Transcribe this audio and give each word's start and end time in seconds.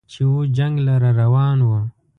چې 0.11 0.21
و 0.31 0.33
جنګ 0.57 0.75
لره 0.87 1.09
روان 1.21 1.57
و 1.63 1.69